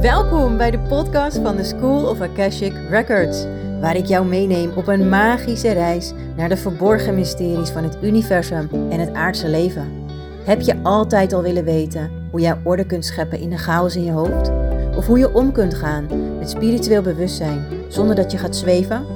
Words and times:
Welkom 0.00 0.56
bij 0.56 0.70
de 0.70 0.78
podcast 0.88 1.38
van 1.38 1.56
de 1.56 1.64
School 1.64 2.08
of 2.08 2.20
Akashic 2.20 2.72
Records, 2.90 3.44
waar 3.80 3.96
ik 3.96 4.06
jou 4.06 4.26
meeneem 4.26 4.70
op 4.76 4.86
een 4.86 5.08
magische 5.08 5.72
reis 5.72 6.12
naar 6.36 6.48
de 6.48 6.56
verborgen 6.56 7.14
mysteries 7.14 7.70
van 7.70 7.82
het 7.82 7.96
universum 8.02 8.68
en 8.90 9.00
het 9.00 9.12
aardse 9.12 9.48
leven. 9.48 10.06
Heb 10.44 10.60
je 10.60 10.82
altijd 10.82 11.32
al 11.32 11.42
willen 11.42 11.64
weten 11.64 12.10
hoe 12.30 12.40
jij 12.40 12.60
orde 12.64 12.86
kunt 12.86 13.04
scheppen 13.04 13.40
in 13.40 13.50
de 13.50 13.58
chaos 13.58 13.96
in 13.96 14.04
je 14.04 14.12
hoofd? 14.12 14.50
Of 14.96 15.06
hoe 15.06 15.18
je 15.18 15.34
om 15.34 15.52
kunt 15.52 15.74
gaan 15.74 16.06
met 16.38 16.50
spiritueel 16.50 17.02
bewustzijn 17.02 17.66
zonder 17.88 18.14
dat 18.14 18.32
je 18.32 18.38
gaat 18.38 18.56
zweven? 18.56 19.06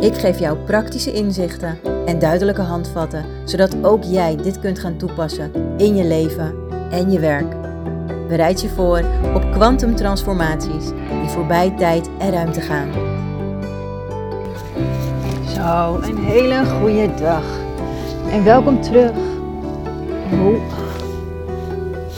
Ik 0.00 0.14
geef 0.14 0.38
jou 0.38 0.58
praktische 0.58 1.12
inzichten 1.12 1.78
en 2.06 2.18
duidelijke 2.18 2.62
handvatten, 2.62 3.24
zodat 3.44 3.84
ook 3.84 4.02
jij 4.02 4.36
dit 4.36 4.60
kunt 4.60 4.78
gaan 4.78 4.96
toepassen 4.96 5.52
in 5.76 5.96
je 5.96 6.04
leven 6.04 6.54
en 6.90 7.10
je 7.10 7.20
werk. 7.20 7.63
Bereid 8.28 8.60
je 8.60 8.68
voor 8.68 9.04
op 9.34 9.52
kwantumtransformaties 9.52 10.84
die 11.20 11.28
voorbij 11.28 11.70
tijd 11.70 12.10
en 12.18 12.30
ruimte 12.30 12.60
gaan. 12.60 12.88
Zo, 15.54 15.98
een 16.02 16.18
hele 16.18 16.64
goede 16.64 17.14
dag. 17.14 17.44
En 18.30 18.44
welkom 18.44 18.80
terug. 18.80 19.10
Oh. 20.32 20.62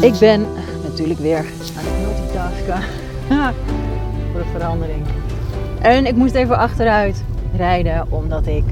Ik 0.01 0.19
ben 0.19 0.47
natuurlijk 0.83 1.19
weer 1.19 1.39
aan 1.39 1.85
het 1.85 2.07
multitasken. 2.07 2.83
Voor 4.33 4.41
de 4.41 4.47
verandering. 4.53 5.05
En 5.81 6.07
ik 6.07 6.17
moest 6.17 6.35
even 6.35 6.59
achteruit 6.59 7.23
rijden 7.57 8.07
omdat 8.09 8.47
ik 8.47 8.65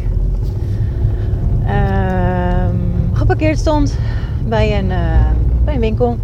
ehm, 1.66 2.76
geparkeerd 3.12 3.58
stond 3.58 3.98
bij 4.46 4.78
een, 4.78 4.90
uh, 4.90 5.30
bij 5.64 5.74
een 5.74 5.80
winkel. 5.80 6.18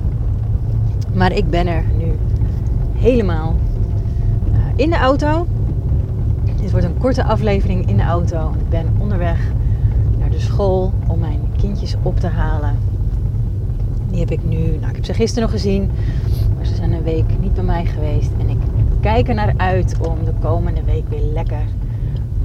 Maar 1.12 1.32
ik 1.32 1.50
ben 1.50 1.66
er 1.66 1.84
nu 1.98 2.18
helemaal 2.94 3.56
uh, 4.52 4.56
in 4.76 4.90
de 4.90 4.96
auto. 4.96 5.46
Dit 6.60 6.70
wordt 6.70 6.86
een 6.86 6.98
korte 6.98 7.24
aflevering 7.24 7.88
in 7.88 7.96
de 7.96 8.02
auto. 8.02 8.50
Ik 8.50 8.68
ben 8.68 8.86
onderweg 8.98 9.38
naar 10.18 10.30
de 10.30 10.40
school 10.40 10.92
om 11.06 11.18
mijn 11.18 11.40
kindjes 11.56 11.96
op 12.02 12.20
te 12.20 12.26
halen. 12.26 12.78
Die 14.10 14.20
heb 14.20 14.30
ik 14.30 14.44
nu, 14.44 14.58
nou 14.58 14.88
ik 14.88 14.94
heb 14.94 15.04
ze 15.04 15.14
gisteren 15.14 15.42
nog 15.42 15.60
gezien, 15.60 15.90
maar 16.56 16.66
ze 16.66 16.74
zijn 16.74 16.92
een 16.92 17.02
week 17.02 17.24
niet 17.40 17.54
bij 17.54 17.64
mij 17.64 17.84
geweest. 17.84 18.30
En 18.38 18.48
ik 18.48 18.58
kijk 19.00 19.28
er 19.28 19.34
naar 19.34 19.54
uit 19.56 19.96
om 20.08 20.24
de 20.24 20.32
komende 20.40 20.82
week 20.84 21.08
weer 21.08 21.32
lekker 21.32 21.62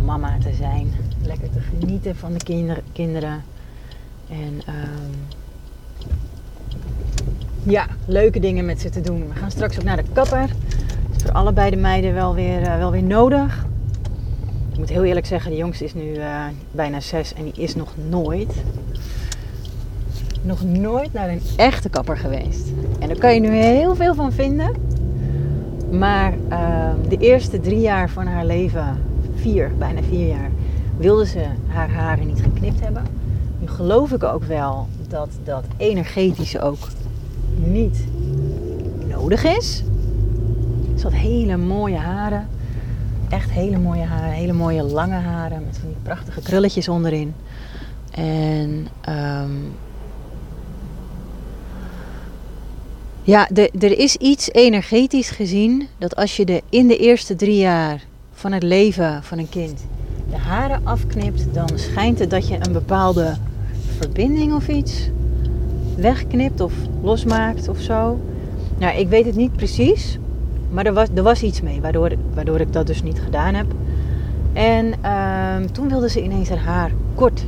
mama 0.06 0.38
te 0.38 0.54
zijn. 0.54 0.88
Lekker 1.22 1.50
te 1.50 1.60
genieten 1.60 2.16
van 2.16 2.34
de 2.34 2.44
kinder, 2.44 2.84
kinderen. 2.92 3.44
En 4.30 4.54
um, 4.54 5.16
ja, 7.66 7.88
leuke 8.06 8.40
dingen 8.40 8.66
met 8.66 8.82
ze 8.82 8.90
te 8.90 9.02
doen. 9.02 9.28
We 9.28 9.40
gaan 9.40 9.52
straks 9.52 9.78
ook 9.78 9.84
naar 9.84 9.98
de 9.98 10.04
kapper. 10.14 10.48
Dat 11.08 11.16
is 11.16 11.24
voor 11.24 11.32
allebei 11.32 11.70
de 11.70 11.76
meiden 11.76 12.14
wel 12.14 12.34
weer, 12.34 12.62
uh, 12.62 12.78
wel 12.78 12.92
weer 12.92 13.04
nodig. 13.04 13.66
Ik 14.72 14.78
moet 14.78 14.90
heel 14.90 15.04
eerlijk 15.04 15.26
zeggen, 15.26 15.52
de 15.52 15.58
jongste 15.58 15.84
is 15.84 15.94
nu 15.94 16.04
uh, 16.04 16.46
bijna 16.72 17.00
zes 17.00 17.34
en 17.34 17.44
die 17.44 17.54
is 17.64 17.76
nog 17.76 17.94
nooit, 18.10 18.54
nog 20.42 20.64
nooit 20.64 21.14
naar 21.14 21.30
een 21.30 21.42
echte 21.56 21.90
kapper 21.90 22.18
geweest. 22.18 22.68
En 23.00 23.08
daar 23.08 23.18
kan 23.18 23.34
je 23.34 23.40
nu 23.40 23.50
heel 23.50 23.96
veel 23.96 24.14
van 24.14 24.32
vinden. 24.32 24.76
Maar 25.92 26.34
uh, 26.50 26.90
de 27.10 27.18
eerste 27.18 27.60
drie 27.60 27.80
jaar 27.80 28.10
van 28.10 28.28
haar 28.28 28.46
leven, 28.46 28.98
vier, 29.36 29.72
bijna 29.78 30.02
vier 30.02 30.28
jaar, 30.28 30.50
wilde 30.98 31.26
ze 31.26 31.46
haar 31.68 31.90
haren 31.90 32.28
niet 32.28 32.42
geknipt 32.42 32.80
hebben. 32.80 33.04
Nu 33.60 33.68
geloof 33.68 34.12
ik 34.12 34.24
ook 34.24 34.44
wel 34.44 34.88
dat 35.08 35.30
dat 35.44 35.64
energetische 35.78 36.62
ook 36.62 36.78
niet 37.76 38.06
nodig 39.08 39.44
is. 39.44 39.84
Ze 40.98 41.04
had 41.04 41.14
hele 41.14 41.58
mooie 41.58 41.98
haren. 41.98 42.48
Echt 43.30 43.52
hele 43.52 43.78
mooie 43.78 44.04
haren. 44.04 44.30
Hele 44.30 44.54
mooie 44.54 44.84
lange 44.84 45.16
haren 45.16 45.64
met 45.66 45.78
van 45.78 45.88
die 45.88 45.98
prachtige 46.04 46.42
krulletjes 46.42 46.88
onderin. 46.88 47.34
En 48.12 48.88
um, 49.10 49.74
ja, 53.24 53.50
er 53.80 53.98
is 53.98 54.16
iets 54.16 54.52
energetisch 54.52 55.30
gezien 55.30 55.88
dat 55.98 56.16
als 56.16 56.36
je 56.36 56.46
de, 56.46 56.62
in 56.70 56.88
de 56.88 56.98
eerste 56.98 57.36
drie 57.36 57.58
jaar 57.58 58.04
van 58.34 58.52
het 58.52 58.64
leven 58.64 59.24
van 59.24 59.38
een 59.38 59.50
kind 59.50 59.86
de 60.30 60.38
haren 60.38 60.82
afknipt, 60.84 61.54
dan 61.54 61.70
schijnt 61.76 62.20
het 62.20 62.30
dat 62.30 62.48
je 62.48 62.58
een 62.62 62.72
bepaalde 62.72 63.36
verbinding 63.98 64.54
of 64.54 64.68
iets 64.68 65.10
wegknipt 65.96 66.62
of 66.62 66.74
losmaakt 67.02 67.68
of 67.68 67.80
zo. 67.80 68.20
Nou, 68.78 68.98
ik 68.98 69.10
weet 69.10 69.26
het 69.26 69.36
niet 69.36 69.56
precies. 69.56 70.20
Maar 70.70 70.86
er 70.86 70.94
was, 70.94 71.08
er 71.14 71.24
was 71.24 71.44
iets 71.44 71.62
mee, 71.62 71.82
waardoor, 71.82 72.12
waardoor 72.34 72.60
ik 72.60 72.74
dat 72.74 72.88
dus 72.88 73.04
niet 73.04 73.22
gedaan 73.22 73.54
heb. 73.54 73.66
En 74.54 74.86
uh, 74.86 75.70
toen 75.72 75.90
wilde 75.90 76.10
ze 76.10 76.24
ineens 76.24 76.50
haar 76.50 76.64
haar 76.64 76.92
kort 77.16 77.46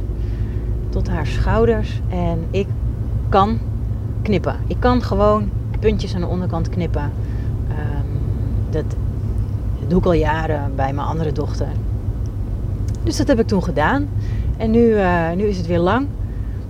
tot 0.90 1.10
haar 1.10 1.28
schouders. 1.28 2.02
En 2.10 2.46
ik 2.52 2.68
kan 3.30 3.60
knippen. 4.22 4.56
Ik 4.68 4.80
kan 4.80 5.02
gewoon 5.02 5.50
puntjes 5.80 6.16
aan 6.16 6.22
de 6.22 6.28
onderkant 6.28 6.70
knippen. 6.70 7.12
Um, 7.70 8.20
dat 8.70 8.96
doe 9.88 10.00
ik 10.00 10.06
al 10.06 10.14
jaren 10.14 10.72
bij 10.76 10.94
mijn 10.94 11.08
andere 11.08 11.32
dochter. 11.32 11.68
Dus 13.04 13.18
dat 13.18 13.28
heb 13.28 13.40
ik 13.40 13.48
toen 13.48 13.64
gedaan. 13.64 14.08
En 14.58 14.72
nu, 14.72 14.86
uh, 14.88 15.32
nu 15.36 15.44
is 15.44 15.58
het 15.58 15.68
weer 15.68 15.80
lang. 15.80 16.08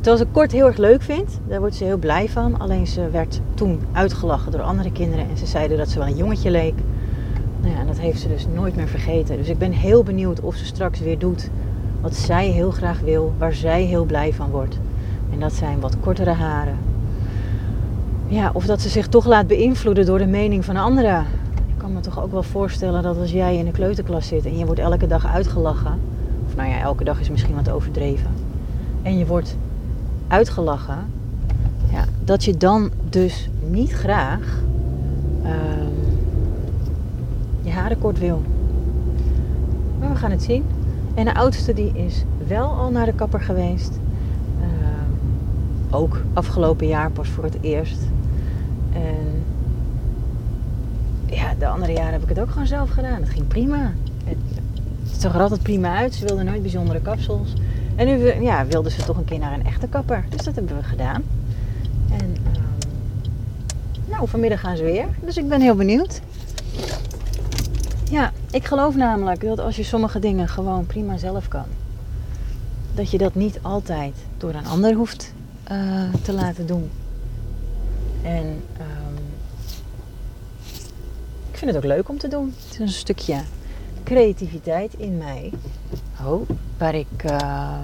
Terwijl 0.01 0.17
ze 0.17 0.25
kort 0.31 0.51
heel 0.51 0.65
erg 0.65 0.77
leuk 0.77 1.01
vindt, 1.01 1.39
daar 1.47 1.59
wordt 1.59 1.75
ze 1.75 1.83
heel 1.83 1.97
blij 1.97 2.29
van. 2.29 2.59
Alleen 2.59 2.87
ze 2.87 3.09
werd 3.09 3.41
toen 3.53 3.79
uitgelachen 3.91 4.51
door 4.51 4.61
andere 4.61 4.91
kinderen 4.91 5.29
en 5.29 5.37
ze 5.37 5.45
zeiden 5.45 5.77
dat 5.77 5.89
ze 5.89 5.99
wel 5.99 6.07
een 6.07 6.15
jongetje 6.15 6.51
leek. 6.51 6.73
Nou 7.61 7.73
ja, 7.73 7.79
en 7.79 7.87
dat 7.87 7.99
heeft 7.99 8.19
ze 8.19 8.27
dus 8.27 8.47
nooit 8.53 8.75
meer 8.75 8.87
vergeten. 8.87 9.37
Dus 9.37 9.49
ik 9.49 9.57
ben 9.57 9.71
heel 9.71 10.03
benieuwd 10.03 10.39
of 10.39 10.55
ze 10.55 10.65
straks 10.65 10.99
weer 10.99 11.19
doet 11.19 11.49
wat 12.01 12.15
zij 12.15 12.47
heel 12.47 12.71
graag 12.71 12.99
wil, 12.99 13.33
waar 13.37 13.53
zij 13.53 13.83
heel 13.83 14.05
blij 14.05 14.33
van 14.33 14.49
wordt. 14.49 14.79
En 15.31 15.39
dat 15.39 15.53
zijn 15.53 15.79
wat 15.79 15.99
kortere 15.99 16.31
haren. 16.31 16.77
Ja, 18.27 18.49
of 18.53 18.65
dat 18.65 18.81
ze 18.81 18.89
zich 18.89 19.07
toch 19.07 19.25
laat 19.25 19.47
beïnvloeden 19.47 20.05
door 20.05 20.17
de 20.17 20.25
mening 20.25 20.65
van 20.65 20.75
anderen. 20.75 21.25
Ik 21.67 21.77
kan 21.77 21.93
me 21.93 21.99
toch 21.99 22.21
ook 22.21 22.31
wel 22.31 22.43
voorstellen 22.43 23.03
dat 23.03 23.17
als 23.17 23.31
jij 23.31 23.57
in 23.57 23.65
de 23.65 23.71
kleuterklas 23.71 24.27
zit 24.27 24.45
en 24.45 24.57
je 24.57 24.65
wordt 24.65 24.79
elke 24.79 25.07
dag 25.07 25.25
uitgelachen. 25.25 25.99
Of 26.47 26.55
nou 26.55 26.69
ja, 26.69 26.79
elke 26.79 27.03
dag 27.03 27.19
is 27.19 27.29
misschien 27.29 27.55
wat 27.55 27.69
overdreven. 27.69 28.29
En 29.01 29.17
je 29.17 29.25
wordt 29.25 29.57
uitgelachen, 30.27 31.05
ja, 31.91 32.03
dat 32.23 32.43
je 32.43 32.57
dan 32.57 32.89
dus 33.09 33.49
niet 33.69 33.91
graag 33.91 34.61
uh, 35.43 35.51
je 37.61 37.71
haren 37.71 37.99
kort 37.99 38.19
wil. 38.19 38.41
Maar 39.99 40.09
we 40.09 40.15
gaan 40.15 40.31
het 40.31 40.43
zien. 40.43 40.63
En 41.13 41.25
de 41.25 41.33
oudste 41.33 41.73
die 41.73 41.91
is 41.93 42.23
wel 42.47 42.69
al 42.69 42.91
naar 42.91 43.05
de 43.05 43.13
kapper 43.13 43.41
geweest. 43.41 43.99
Uh, 44.59 44.67
ook 45.95 46.21
afgelopen 46.33 46.87
jaar 46.87 47.11
pas 47.11 47.29
voor 47.29 47.43
het 47.43 47.57
eerst. 47.61 47.99
En 48.93 49.43
ja, 51.25 51.53
de 51.59 51.67
andere 51.67 51.91
jaren 51.91 52.13
heb 52.13 52.23
ik 52.23 52.29
het 52.29 52.39
ook 52.39 52.49
gewoon 52.49 52.67
zelf 52.67 52.89
gedaan. 52.89 53.21
Het 53.21 53.29
ging 53.29 53.47
prima. 53.47 53.93
Het, 54.23 54.37
het 55.09 55.21
zag 55.21 55.35
er 55.35 55.41
altijd 55.41 55.63
prima 55.63 55.95
uit. 55.95 56.15
Ze 56.15 56.25
wilde 56.25 56.43
nooit 56.43 56.61
bijzondere 56.61 57.01
kapsels. 57.01 57.53
En 57.97 58.05
nu 58.05 58.41
ja, 58.41 58.65
wilden 58.65 58.91
ze 58.91 59.03
toch 59.03 59.17
een 59.17 59.25
keer 59.25 59.39
naar 59.39 59.53
een 59.53 59.65
echte 59.65 59.87
kapper. 59.87 60.25
Dus 60.29 60.43
dat 60.43 60.55
hebben 60.55 60.77
we 60.77 60.83
gedaan. 60.83 61.23
En 62.11 62.29
um, 62.29 62.63
nou, 64.05 64.27
vanmiddag 64.27 64.59
gaan 64.59 64.77
ze 64.77 64.83
weer. 64.83 65.05
Dus 65.21 65.37
ik 65.37 65.47
ben 65.47 65.61
heel 65.61 65.75
benieuwd. 65.75 66.21
Ja, 68.09 68.31
ik 68.51 68.65
geloof 68.65 68.95
namelijk 68.95 69.41
dat 69.41 69.59
als 69.59 69.75
je 69.75 69.83
sommige 69.83 70.19
dingen 70.19 70.47
gewoon 70.47 70.85
prima 70.85 71.17
zelf 71.17 71.47
kan, 71.47 71.65
dat 72.93 73.11
je 73.11 73.17
dat 73.17 73.35
niet 73.35 73.59
altijd 73.61 74.15
door 74.37 74.53
een 74.53 74.67
ander 74.67 74.93
hoeft 74.93 75.33
uh, 75.71 76.03
te 76.21 76.33
laten 76.33 76.67
doen. 76.67 76.89
En 78.21 78.45
um, 78.45 79.17
ik 81.51 81.57
vind 81.57 81.71
het 81.71 81.83
ook 81.83 81.89
leuk 81.89 82.09
om 82.09 82.17
te 82.17 82.27
doen. 82.27 82.53
Het 82.63 82.73
is 82.73 82.79
een 82.79 82.87
stukje 82.89 83.35
creativiteit 84.03 84.93
in 84.93 85.17
mij. 85.17 85.53
Oh, 86.25 86.49
waar 86.77 86.95
ik, 86.95 87.23
uh, 87.25 87.79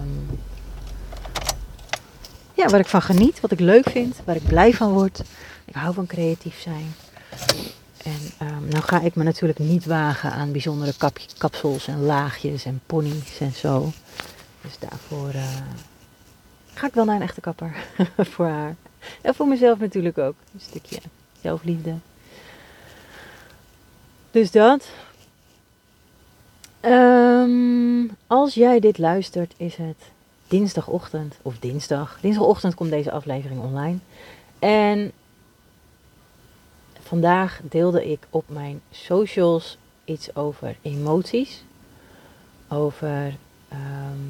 ja, 2.54 2.68
waar 2.68 2.80
ik 2.80 2.88
van 2.88 3.02
geniet, 3.02 3.40
wat 3.40 3.52
ik 3.52 3.60
leuk 3.60 3.90
vind, 3.90 4.22
waar 4.26 4.36
ik 4.36 4.44
blij 4.44 4.74
van 4.74 4.92
word. 4.92 5.24
Ik 5.66 5.76
hou 5.76 5.94
van 5.94 6.06
creatief 6.06 6.62
zijn. 6.62 6.96
En 8.04 8.48
um, 8.48 8.68
nou 8.68 8.84
ga 8.84 9.02
ik 9.02 9.16
me 9.16 9.24
natuurlijk 9.24 9.60
niet 9.60 9.86
wagen 9.86 10.32
aan 10.32 10.52
bijzondere 10.52 10.94
kap 10.98 11.20
kapsels 11.38 11.88
en 11.88 12.02
laagjes 12.02 12.66
en 12.66 12.82
ponies 12.86 13.40
en 13.40 13.54
zo. 13.54 13.92
Dus 14.62 14.80
daarvoor 14.80 15.30
uh, 15.34 15.58
ga 16.74 16.88
ik 16.88 16.94
wel 16.94 17.06
naar 17.06 17.16
een 17.16 17.22
echte 17.22 17.42
kapper 17.42 17.76
voor 18.34 18.48
haar. 18.48 18.76
En 19.22 19.36
voor 19.36 19.48
mezelf 19.48 19.80
natuurlijk 19.80 20.18
ook. 20.18 20.36
Een 20.54 20.60
stukje 20.60 20.98
zelfliefde. 21.42 21.96
Dus 24.32 24.52
dat. 24.52 24.88
Um, 26.86 28.12
als 28.28 28.54
jij 28.54 28.80
dit 28.80 28.98
luistert, 28.98 29.54
is 29.58 29.76
het 29.76 30.12
dinsdagochtend 30.48 31.38
of 31.42 31.60
dinsdag. 31.60 32.18
Dinsdagochtend 32.22 32.76
komt 32.76 32.90
deze 32.90 33.12
aflevering 33.12 33.62
online. 33.62 33.98
En 34.60 35.12
vandaag 37.00 37.62
deelde 37.64 38.12
ik 38.12 38.28
op 38.30 38.44
mijn 38.48 38.82
socials 38.92 39.78
iets 40.06 40.36
over 40.36 40.76
emoties. 40.82 41.64
Over. 42.68 43.36
ehm, 43.70 44.28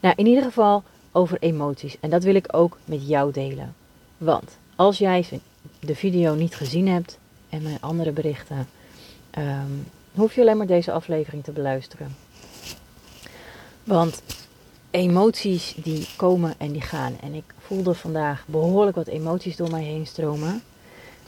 nou, 0.00 0.14
in 0.16 0.26
ieder 0.26 0.44
geval 0.44 0.82
over 1.12 1.38
emoties. 1.40 1.96
En 2.00 2.10
dat 2.10 2.22
wil 2.22 2.34
ik 2.34 2.56
ook 2.56 2.78
met 2.84 3.08
jou 3.08 3.32
delen. 3.32 3.74
Want 4.16 4.58
als 4.76 4.98
jij 4.98 5.28
de 5.80 5.94
video 5.94 6.34
niet 6.34 6.54
gezien 6.54 6.88
hebt 6.88 7.18
en 7.48 7.62
mijn 7.62 7.80
andere 7.80 8.12
berichten, 8.12 8.68
ehm, 9.30 9.72
hoef 10.18 10.34
je 10.34 10.40
alleen 10.40 10.56
maar 10.56 10.66
deze 10.66 10.92
aflevering 10.92 11.44
te 11.44 11.52
beluisteren. 11.52 12.16
Want 13.84 14.22
emoties 14.90 15.74
die 15.76 16.06
komen 16.16 16.54
en 16.58 16.72
die 16.72 16.82
gaan. 16.82 17.20
En 17.20 17.34
ik 17.34 17.54
voelde 17.58 17.94
vandaag 17.94 18.44
behoorlijk 18.46 18.96
wat 18.96 19.06
emoties 19.06 19.56
door 19.56 19.70
mij 19.70 19.82
heen 19.82 20.06
stromen. 20.06 20.62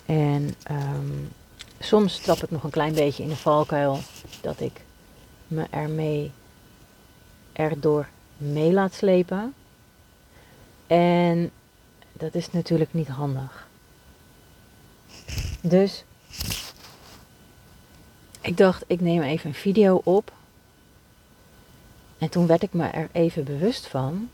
En 0.06 0.54
ehm, 0.62 1.16
soms 1.78 2.19
trap 2.19 2.42
ik 2.42 2.50
nog 2.50 2.64
een 2.64 2.70
klein 2.70 2.94
beetje 2.94 3.22
in 3.22 3.28
de 3.28 3.37
valkuil 3.37 3.98
dat 4.40 4.60
ik 4.60 4.84
me 5.46 5.66
ermee 5.70 6.31
erdoor 7.52 8.08
mee 8.36 8.72
laat 8.72 8.94
slepen. 8.94 9.54
En 10.86 11.50
dat 12.12 12.34
is 12.34 12.50
natuurlijk 12.50 12.93
niet 12.93 13.08
handig. 13.08 13.69
Dus 15.60 16.04
ik 18.40 18.56
dacht, 18.56 18.84
ik 18.87 19.00
neem 19.00 19.22
even 19.22 19.48
een 19.48 19.54
video 19.54 20.00
op. 20.04 20.32
En 22.19 22.28
toen 22.28 22.46
werd 22.46 22.62
ik 22.62 22.72
me 22.72 22.87
er 22.87 23.08
even 23.12 23.44
bewust 23.44 23.87
van 23.87 24.28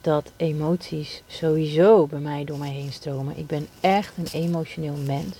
dat 0.00 0.32
emoties 0.36 1.22
sowieso 1.26 2.06
bij 2.06 2.18
mij 2.18 2.44
door 2.44 2.58
mij 2.58 2.70
heen 2.70 2.92
stromen. 2.92 3.38
Ik 3.38 3.46
ben 3.46 3.68
echt 3.80 4.16
een 4.16 4.28
emotioneel 4.32 4.96
mens. 4.96 5.36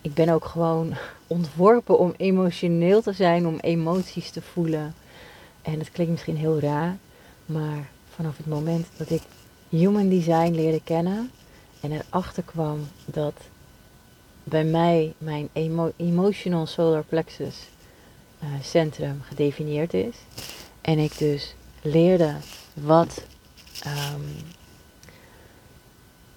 Ik 0.00 0.14
ben 0.14 0.28
ook 0.28 0.44
gewoon 0.44 0.94
ontworpen 1.26 1.98
om 1.98 2.14
emotioneel 2.16 3.02
te 3.02 3.12
zijn, 3.12 3.46
om 3.46 3.58
emoties 3.58 4.30
te 4.30 4.42
voelen. 4.42 4.94
En 5.62 5.78
het 5.78 5.90
klinkt 5.90 6.12
misschien 6.12 6.36
heel 6.36 6.60
raar, 6.60 6.96
maar 7.46 7.88
vanaf 8.14 8.36
het 8.36 8.46
moment 8.46 8.86
dat 8.96 9.10
ik 9.10 9.22
human 9.68 10.08
design 10.08 10.54
leerde 10.54 10.80
kennen 10.84 11.30
en 11.80 11.92
erachter 11.92 12.42
kwam 12.42 12.88
dat 13.04 13.34
bij 14.44 14.64
mij 14.64 15.14
mijn 15.18 15.48
emo 15.52 15.92
emotional 15.96 16.66
solar 16.66 17.04
plexus 17.04 17.56
uh, 18.42 18.48
centrum 18.62 19.22
gedefinieerd 19.22 19.94
is. 19.94 20.16
En 20.80 20.98
ik 20.98 21.18
dus 21.18 21.54
leerde 21.82 22.36
wat 22.74 23.24
um, 23.86 24.24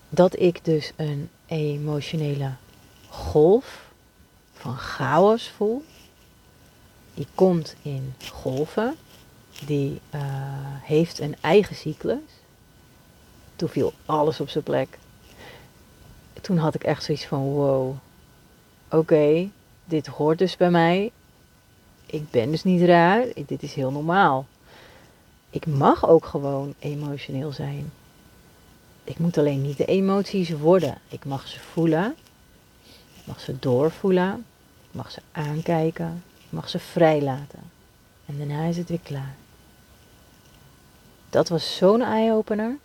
dat 0.10 0.40
ik 0.40 0.66
dus 0.66 0.92
een 0.96 1.30
emotionele 1.46 2.52
golf 3.10 3.92
van 4.54 4.78
chaos 4.78 5.50
voel. 5.50 5.84
Die 7.14 7.28
komt 7.36 7.76
in 7.82 8.14
golven. 8.32 8.96
Die 9.66 10.02
uh, 10.16 10.22
heeft 10.82 11.20
een 11.20 11.36
eigen 11.42 11.76
cyclus. 11.76 12.20
Toen 13.56 13.70
viel 13.70 13.94
alles 14.06 14.40
op 14.40 14.50
zijn 14.50 14.64
plek. 14.64 14.98
Toen 16.48 16.58
had 16.58 16.76
ik 16.76 16.84
echt 16.84 17.04
zoiets 17.04 17.26
van: 17.26 17.40
wow, 17.40 17.96
oké, 18.90 19.50
dit 19.86 20.08
hoort 20.08 20.38
dus 20.38 20.58
bij 20.58 20.70
mij. 20.70 21.12
Ik 22.06 22.32
ben 22.32 22.52
dus 22.52 22.64
niet 22.64 22.82
raar, 22.82 23.26
dit 23.46 23.64
is 23.64 23.74
heel 23.74 23.92
normaal. 23.92 24.46
Ik 25.50 25.66
mag 25.66 26.08
ook 26.08 26.26
gewoon 26.26 26.74
emotioneel 26.80 27.52
zijn. 27.52 27.92
Ik 29.04 29.20
moet 29.20 29.38
alleen 29.38 29.62
niet 29.62 29.78
de 29.78 29.86
emoties 29.86 30.52
worden. 30.52 30.98
Ik 31.08 31.26
mag 31.26 31.48
ze 31.48 31.60
voelen. 31.60 32.16
Ik 33.16 33.26
mag 33.26 33.40
ze 33.40 33.60
doorvoelen. 33.60 34.46
Ik 34.90 34.96
mag 34.96 35.12
ze 35.12 35.22
aankijken. 35.32 36.24
Ik 36.38 36.52
mag 36.52 36.70
ze 36.70 36.80
vrijlaten. 36.80 37.72
En 38.26 38.38
daarna 38.38 38.64
is 38.64 38.78
het 38.78 38.90
weer 38.90 39.00
klaar. 39.04 39.36
Dat 41.30 41.50
was 41.50 41.76
zo'n 41.76 42.02
eye-opener. 42.02 42.78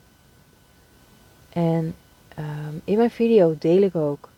En 1.49 1.95
um, 2.39 2.81
in 2.85 2.97
mijn 2.97 3.11
video 3.11 3.57
deel 3.59 3.83
ik 3.83 3.95
ook 3.95 4.29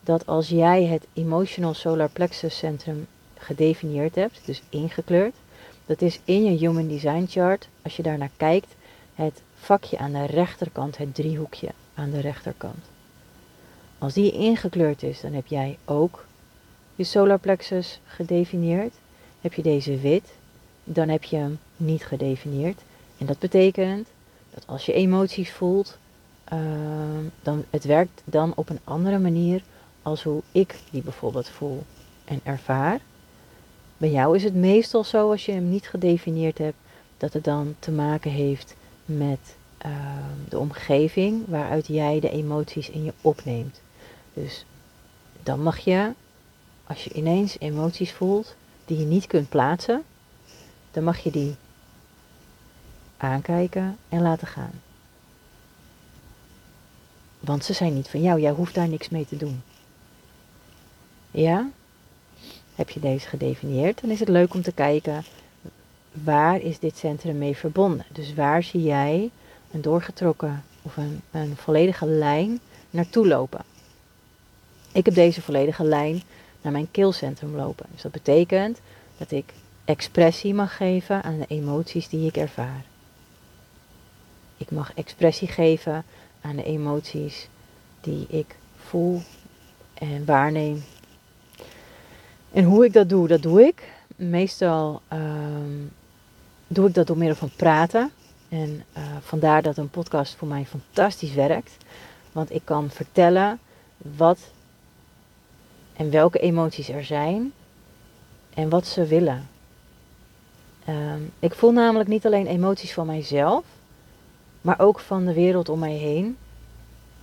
dat 0.00 0.26
als 0.26 0.48
jij 0.48 0.84
het 0.84 1.06
Emotional 1.12 1.74
Solar 1.74 2.08
Plexus 2.08 2.58
Centrum 2.58 3.06
gedefinieerd 3.34 4.14
hebt, 4.14 4.40
dus 4.44 4.62
ingekleurd, 4.68 5.34
dat 5.86 6.02
is 6.02 6.20
in 6.24 6.44
je 6.44 6.50
Human 6.50 6.88
Design 6.88 7.24
Chart, 7.28 7.68
als 7.82 7.96
je 7.96 8.02
daar 8.02 8.18
naar 8.18 8.30
kijkt, 8.36 8.74
het 9.14 9.42
vakje 9.54 9.98
aan 9.98 10.12
de 10.12 10.26
rechterkant, 10.26 10.96
het 10.96 11.14
driehoekje 11.14 11.68
aan 11.94 12.10
de 12.10 12.20
rechterkant. 12.20 12.84
Als 13.98 14.12
die 14.12 14.32
ingekleurd 14.32 15.02
is, 15.02 15.20
dan 15.20 15.32
heb 15.32 15.46
jij 15.46 15.78
ook 15.84 16.24
je 16.94 17.04
solar 17.04 17.38
plexus 17.38 18.00
gedefinieerd. 18.04 18.94
Heb 19.40 19.54
je 19.54 19.62
deze 19.62 19.98
wit, 19.98 20.34
dan 20.84 21.08
heb 21.08 21.24
je 21.24 21.36
hem 21.36 21.58
niet 21.76 22.04
gedefinieerd. 22.04 22.80
En 23.18 23.26
dat 23.26 23.38
betekent 23.38 24.08
dat 24.54 24.66
als 24.66 24.86
je 24.86 24.92
emoties 24.92 25.52
voelt, 25.52 25.98
uh, 26.52 26.58
dan 27.42 27.64
het 27.70 27.84
werkt 27.84 28.22
dan 28.24 28.52
op 28.54 28.68
een 28.68 28.80
andere 28.84 29.18
manier 29.18 29.62
als 30.02 30.22
hoe 30.22 30.42
ik 30.52 30.78
die 30.90 31.02
bijvoorbeeld 31.02 31.48
voel 31.48 31.82
en 32.24 32.40
ervaar. 32.42 33.00
Bij 33.96 34.10
jou 34.10 34.36
is 34.36 34.44
het 34.44 34.54
meestal 34.54 35.04
zo 35.04 35.30
als 35.30 35.46
je 35.46 35.52
hem 35.52 35.68
niet 35.68 35.88
gedefinieerd 35.88 36.58
hebt, 36.58 36.76
dat 37.16 37.32
het 37.32 37.44
dan 37.44 37.74
te 37.78 37.90
maken 37.90 38.30
heeft 38.30 38.74
met 39.04 39.56
uh, 39.86 39.92
de 40.48 40.58
omgeving 40.58 41.42
waaruit 41.46 41.86
jij 41.86 42.20
de 42.20 42.30
emoties 42.30 42.90
in 42.90 43.04
je 43.04 43.12
opneemt. 43.20 43.80
Dus 44.34 44.64
dan 45.42 45.62
mag 45.62 45.78
je, 45.78 46.12
als 46.86 47.04
je 47.04 47.12
ineens 47.12 47.56
emoties 47.58 48.12
voelt 48.12 48.54
die 48.84 48.98
je 48.98 49.04
niet 49.04 49.26
kunt 49.26 49.48
plaatsen, 49.48 50.02
dan 50.90 51.04
mag 51.04 51.18
je 51.18 51.30
die 51.30 51.56
aankijken 53.16 53.96
en 54.08 54.22
laten 54.22 54.46
gaan. 54.46 54.80
Want 57.44 57.64
ze 57.64 57.72
zijn 57.72 57.94
niet 57.94 58.08
van 58.08 58.22
jou, 58.22 58.40
jij 58.40 58.50
hoeft 58.50 58.74
daar 58.74 58.88
niks 58.88 59.08
mee 59.08 59.26
te 59.26 59.36
doen. 59.36 59.62
Ja? 61.30 61.68
Heb 62.74 62.90
je 62.90 63.00
deze 63.00 63.28
gedefinieerd, 63.28 64.00
dan 64.00 64.10
is 64.10 64.20
het 64.20 64.28
leuk 64.28 64.54
om 64.54 64.62
te 64.62 64.72
kijken 64.72 65.24
waar 66.12 66.60
is 66.60 66.78
dit 66.78 66.96
centrum 66.96 67.38
mee 67.38 67.56
verbonden. 67.56 68.06
Dus 68.12 68.34
waar 68.34 68.62
zie 68.62 68.82
jij 68.82 69.30
een 69.70 69.82
doorgetrokken 69.82 70.64
of 70.82 70.96
een, 70.96 71.20
een 71.30 71.56
volledige 71.56 72.06
lijn 72.06 72.60
naartoe 72.90 73.26
lopen. 73.26 73.64
Ik 74.92 75.04
heb 75.04 75.14
deze 75.14 75.42
volledige 75.42 75.84
lijn 75.84 76.22
naar 76.62 76.72
mijn 76.72 76.90
keelcentrum 76.90 77.56
lopen. 77.56 77.86
Dus 77.92 78.02
dat 78.02 78.12
betekent 78.12 78.80
dat 79.16 79.30
ik 79.30 79.52
expressie 79.84 80.54
mag 80.54 80.76
geven 80.76 81.22
aan 81.22 81.38
de 81.38 81.46
emoties 81.48 82.08
die 82.08 82.26
ik 82.26 82.36
ervaar. 82.36 82.84
Ik 84.56 84.70
mag 84.70 84.94
expressie 84.94 85.48
geven 85.48 86.04
aan 86.44 86.56
de 86.56 86.64
emoties 86.64 87.48
die 88.00 88.26
ik 88.28 88.56
voel 88.76 89.20
en 89.94 90.24
waarneem 90.24 90.82
en 92.54 92.64
hoe 92.64 92.84
ik 92.84 92.92
dat 92.92 93.08
doe, 93.08 93.28
dat 93.28 93.42
doe 93.42 93.62
ik. 93.62 93.92
Meestal 94.16 95.00
um, 95.12 95.92
doe 96.66 96.88
ik 96.88 96.94
dat 96.94 97.06
door 97.06 97.18
middel 97.18 97.36
van 97.36 97.50
praten. 97.56 98.10
En 98.48 98.84
uh, 98.96 99.02
vandaar 99.20 99.62
dat 99.62 99.76
een 99.76 99.90
podcast 99.90 100.34
voor 100.34 100.48
mij 100.48 100.66
fantastisch 100.66 101.34
werkt. 101.34 101.76
Want 102.32 102.54
ik 102.54 102.62
kan 102.64 102.90
vertellen 102.90 103.58
wat 103.96 104.38
en 105.96 106.10
welke 106.10 106.38
emoties 106.38 106.88
er 106.88 107.04
zijn 107.04 107.52
en 108.54 108.68
wat 108.68 108.86
ze 108.86 109.06
willen. 109.06 109.48
Um, 110.88 111.32
ik 111.38 111.54
voel 111.54 111.72
namelijk 111.72 112.08
niet 112.08 112.26
alleen 112.26 112.46
emoties 112.46 112.92
van 112.92 113.06
mijzelf, 113.06 113.64
maar 114.64 114.80
ook 114.80 115.00
van 115.00 115.24
de 115.24 115.32
wereld 115.32 115.68
om 115.68 115.78
mij 115.78 115.92
heen. 115.92 116.36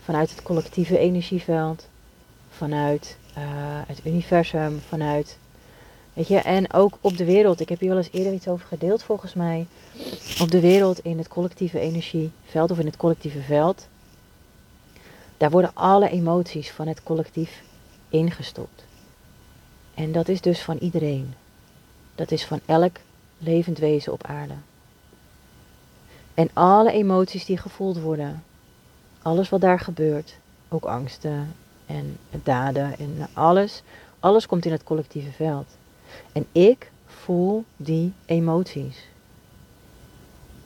Vanuit 0.03 0.29
het 0.29 0.41
collectieve 0.41 0.98
energieveld, 0.98 1.88
vanuit 2.50 3.17
uh, 3.38 3.43
het 3.88 4.01
universum, 4.05 4.79
vanuit. 4.88 5.38
Weet 6.13 6.27
je, 6.27 6.38
en 6.38 6.74
ook 6.74 6.98
op 7.01 7.17
de 7.17 7.25
wereld. 7.25 7.60
Ik 7.60 7.69
heb 7.69 7.79
hier 7.79 7.89
wel 7.89 7.98
eens 7.98 8.12
eerder 8.12 8.33
iets 8.33 8.48
over 8.48 8.67
gedeeld, 8.67 9.03
volgens 9.03 9.33
mij. 9.33 9.67
Op 10.39 10.51
de 10.51 10.60
wereld 10.60 11.00
in 11.00 11.17
het 11.17 11.27
collectieve 11.27 11.79
energieveld 11.79 12.71
of 12.71 12.79
in 12.79 12.86
het 12.86 12.98
collectieve 12.98 13.41
veld. 13.41 13.88
Daar 15.38 15.51
worden 15.51 15.71
alle 15.74 16.10
emoties 16.10 16.71
van 16.71 16.88
het 16.88 17.03
collectief 17.03 17.62
ingestopt. 18.10 18.83
En 19.93 20.12
dat 20.12 20.27
is 20.27 20.41
dus 20.41 20.62
van 20.62 20.77
iedereen. 20.77 21.33
Dat 22.15 22.31
is 22.31 22.45
van 22.45 22.60
elk 22.65 22.95
levend 23.38 23.77
wezen 23.77 24.13
op 24.13 24.24
aarde. 24.24 24.53
En 26.41 26.50
alle 26.53 26.91
emoties 26.91 27.45
die 27.45 27.57
gevoeld 27.57 28.00
worden, 28.00 28.43
alles 29.21 29.50
wat 29.50 29.62
daar 29.62 29.79
gebeurt, 29.79 30.38
ook 30.69 30.86
angsten 30.86 31.55
en 31.86 32.17
daden 32.43 32.98
en 32.98 33.27
alles. 33.33 33.81
Alles 34.19 34.45
komt 34.45 34.65
in 34.65 34.71
het 34.71 34.83
collectieve 34.83 35.31
veld. 35.31 35.77
En 36.31 36.45
ik 36.51 36.91
voel 37.05 37.63
die 37.77 38.13
emoties. 38.25 39.07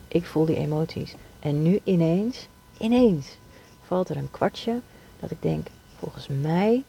Ik 0.07 0.25
voel 0.25 0.45
die 0.45 0.55
emoties. 0.55 1.15
En 1.39 1.61
nu 1.61 1.79
ineens, 1.83 2.47
ineens, 2.77 3.37
valt 3.83 4.09
er 4.09 4.17
een 4.17 4.31
kwartje 4.31 4.81
dat 5.19 5.31
ik 5.31 5.41
denk, 5.41 5.67
Volgens 5.97 6.27
mij. 6.27 6.83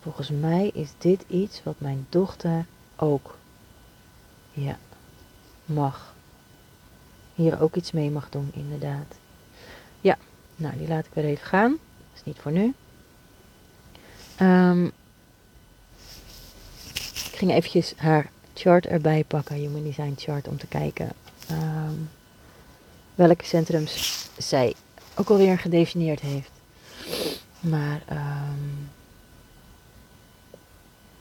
Volgens 0.00 0.30
mij 0.30 0.70
is 0.74 0.90
dit 0.98 1.24
iets 1.28 1.62
wat 1.62 1.74
mijn 1.78 2.06
dochter 2.08 2.66
ook. 2.96 3.36
Ja, 4.52 4.78
mag. 5.68 6.14
Hier 7.34 7.60
ook 7.60 7.74
iets 7.74 7.92
mee 7.92 8.10
mag 8.10 8.28
doen, 8.28 8.50
inderdaad. 8.54 9.14
Ja, 10.00 10.18
nou 10.56 10.76
die 10.76 10.88
laat 10.88 11.06
ik 11.06 11.14
weer 11.14 11.24
even 11.24 11.46
gaan. 11.46 11.70
Dat 11.70 12.14
is 12.14 12.24
niet 12.24 12.38
voor 12.38 12.52
nu. 12.52 12.74
Um, 14.40 14.86
ik 17.30 17.34
ging 17.34 17.50
eventjes 17.50 17.94
haar 17.96 18.30
chart 18.54 18.86
erbij 18.86 19.24
pakken, 19.24 19.56
Human 19.56 19.82
Design 19.82 20.14
Chart, 20.16 20.48
om 20.48 20.58
te 20.58 20.66
kijken 20.66 21.12
um, 21.50 22.10
welke 23.14 23.44
centrums 23.44 24.28
zij 24.36 24.74
ook 25.14 25.28
alweer 25.28 25.58
gedefinieerd 25.58 26.20
heeft. 26.20 26.50
Maar 27.60 28.02
um, 28.12 28.90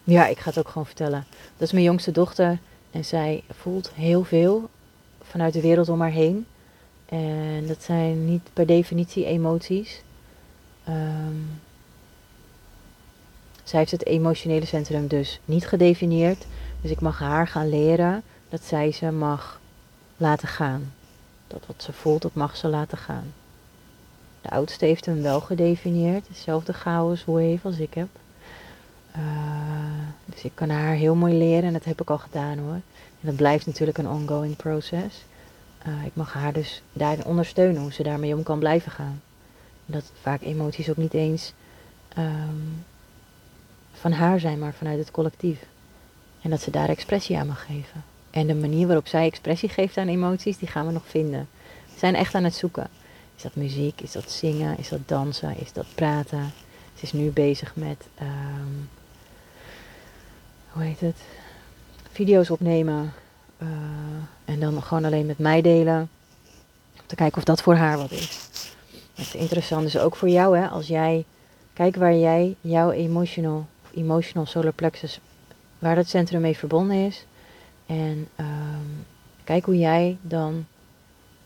ja, 0.04 0.28
ik 0.28 0.40
ga 0.40 0.50
het 0.50 0.60
ook 0.60 0.68
gewoon 0.68 0.86
vertellen. 0.86 1.26
Dat 1.30 1.68
is 1.68 1.72
mijn 1.72 1.86
jongste 1.86 2.12
dochter 2.12 2.60
en 2.98 3.06
zij 3.06 3.44
voelt 3.50 3.92
heel 3.94 4.24
veel 4.24 4.70
vanuit 5.22 5.54
de 5.54 5.62
wereld 5.62 5.90
om 5.90 6.02
haar 6.02 6.12
heen. 6.12 6.46
En 7.06 7.68
dat 7.68 7.84
zijn 7.84 8.26
niet 8.26 8.50
per 8.54 8.66
definitie 8.66 9.26
emoties. 9.26 10.02
Um, 10.90 11.62
zij 13.64 13.80
heeft 13.80 13.92
het 13.92 14.06
emotionele 14.06 14.66
centrum 14.66 15.08
dus 15.08 15.40
niet 15.46 15.68
gedefinieerd. 15.68 16.46
Dus 16.82 16.92
ik 16.92 17.02
mag 17.02 17.20
haar 17.20 17.48
gaan 17.48 17.70
leren 17.70 18.24
dat 18.50 18.64
zij 18.64 18.92
ze 18.92 19.12
mag 19.12 19.60
laten 20.18 20.48
gaan. 20.48 20.94
Dat 21.48 21.66
wat 21.66 21.84
ze 21.84 21.94
voelt, 21.94 22.22
dat 22.22 22.34
mag 22.34 22.58
ze 22.58 22.68
laten 22.68 22.98
gaan. 22.98 23.34
De 24.42 24.50
oudste 24.50 24.86
heeft 24.86 25.06
hem 25.06 25.22
wel 25.22 25.40
gedefinieerd. 25.40 26.28
Dezelfde 26.28 26.74
chaos 26.74 27.26
wave 27.26 27.60
als 27.64 27.78
ik 27.78 27.94
heb. 27.94 28.10
Uh, 29.18 29.97
dus 30.26 30.44
ik 30.44 30.52
kan 30.54 30.70
haar 30.70 30.94
heel 30.94 31.16
mooi 31.16 31.34
leren 31.34 31.64
en 31.64 31.74
dat 31.74 31.86
heb 31.86 32.02
ik 32.02 32.10
al 32.10 32.18
gedaan 32.18 32.58
hoor. 32.58 32.82
En 33.22 33.26
dat 33.26 33.36
blijft 33.36 33.66
natuurlijk 33.66 33.98
een 33.98 34.10
ongoing 34.10 34.56
proces. 34.56 35.26
Uh, 35.88 36.06
ik 36.06 36.16
mag 36.16 36.34
haar 36.34 36.54
dus 36.54 36.82
daarin 36.94 37.26
ondersteunen 37.26 37.82
hoe 37.82 37.94
ze 37.94 38.04
daarmee 38.04 38.36
om 38.36 38.44
kan 38.44 38.60
blijven 38.60 38.92
gaan. 38.92 39.22
Dat 39.86 40.12
vaak 40.22 40.42
emoties 40.42 40.90
ook 40.90 40.98
niet 40.98 41.14
eens 41.14 41.54
um, 42.18 42.86
van 43.92 44.12
haar 44.12 44.40
zijn, 44.40 44.60
maar 44.60 44.74
vanuit 44.74 45.00
het 45.00 45.12
collectief. 45.12 45.66
En 46.42 46.50
dat 46.50 46.62
ze 46.62 46.72
daar 46.72 46.90
expressie 46.90 47.38
aan 47.38 47.48
mag 47.48 47.66
geven. 47.66 48.04
En 48.30 48.48
de 48.48 48.56
manier 48.56 48.88
waarop 48.88 49.08
zij 49.08 49.26
expressie 49.26 49.70
geeft 49.70 49.98
aan 49.98 50.08
emoties, 50.08 50.58
die 50.58 50.68
gaan 50.68 50.86
we 50.86 50.92
nog 50.92 51.08
vinden. 51.08 51.48
We 51.94 52.00
zijn 52.00 52.16
echt 52.16 52.36
aan 52.36 52.44
het 52.44 52.56
zoeken. 52.56 52.88
Is 53.36 53.44
dat 53.44 53.56
muziek? 53.56 54.02
Is 54.02 54.12
dat 54.12 54.32
zingen? 54.32 54.78
Is 54.78 54.90
dat 54.90 55.08
dansen? 55.08 55.60
Is 55.60 55.74
dat 55.74 55.86
praten? 55.96 56.52
Ze 56.96 57.04
is 57.04 57.14
nu 57.14 57.30
bezig 57.30 57.76
met, 57.76 58.08
um, 58.22 58.90
hoe 60.78 60.86
heet 60.86 61.00
het? 61.00 61.22
Video's 62.12 62.50
opnemen. 62.50 63.14
Uh, 63.58 63.68
en 64.46 64.60
dan 64.60 64.84
gewoon 64.84 65.06
alleen 65.06 65.26
met 65.26 65.40
mij 65.40 65.62
delen. 65.62 66.10
Om 66.94 67.04
te 67.06 67.16
kijken 67.16 67.38
of 67.38 67.44
dat 67.44 67.62
voor 67.62 67.76
haar 67.76 67.98
wat 67.98 68.12
is. 68.12 68.50
Is 69.16 69.36
interessant. 69.36 69.84
Dus 69.84 69.98
ook 69.98 70.16
voor 70.16 70.30
jou, 70.30 70.58
hè, 70.58 70.68
als 70.68 70.88
jij, 70.88 71.26
kijk 71.74 71.96
waar 71.96 72.16
jij 72.16 72.56
jouw 72.62 72.92
emotional 72.92 73.66
emotional 73.94 74.46
solar 74.46 74.74
plexus, 74.74 75.20
waar 75.80 75.96
dat 75.96 76.08
centrum 76.08 76.42
mee 76.42 76.58
verbonden 76.58 76.98
is. 76.98 77.26
En 77.86 78.28
um, 78.40 79.06
kijk 79.44 79.66
hoe 79.66 79.78
jij 79.78 80.18
dan 80.22 80.66